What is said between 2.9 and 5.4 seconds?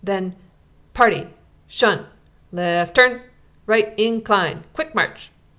turn! Right incline quick march!"